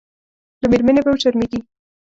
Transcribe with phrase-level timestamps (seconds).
[0.61, 1.59] له مېرمنې به وشرمېږي.